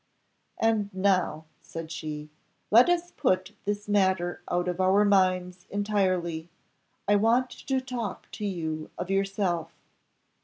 "And 0.57 0.91
now," 0.95 1.45
said 1.59 1.91
she, 1.91 2.31
"let 2.71 2.89
us 2.89 3.11
put 3.11 3.51
this 3.65 3.87
matter 3.87 4.41
out 4.49 4.67
of 4.67 4.81
our 4.81 5.05
minds 5.05 5.67
entirely 5.69 6.49
I 7.07 7.15
want 7.17 7.51
to 7.51 7.79
talk 7.79 8.25
to 8.31 8.45
you 8.47 8.89
of 8.97 9.11
yourself." 9.11 9.71